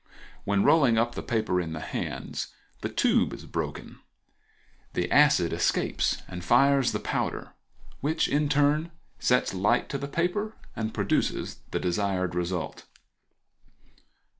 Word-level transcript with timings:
When 0.45 0.63
rolling 0.63 0.97
up 0.97 1.13
the 1.13 1.21
paper 1.21 1.61
in 1.61 1.73
the 1.73 1.79
hands 1.79 2.47
the 2.81 2.89
tube 2.89 3.33
is 3.33 3.45
broken; 3.45 3.99
the 4.93 5.11
acid 5.11 5.53
escapes 5.53 6.23
and 6.27 6.43
fires 6.43 6.91
the 6.91 6.99
powder, 6.99 7.53
which 7.99 8.27
in 8.27 8.49
turn 8.49 8.89
sets 9.19 9.53
light 9.53 9.89
to 9.89 9.99
the 9.99 10.07
paper 10.07 10.55
and 10.75 10.91
produces 10.91 11.59
the 11.69 11.79
desired 11.79 12.33
result. 12.33 12.87